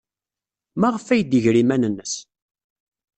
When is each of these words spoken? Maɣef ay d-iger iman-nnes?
Maɣef 0.79 1.05
ay 1.07 1.21
d-iger 1.23 1.55
iman-nnes? 1.61 2.13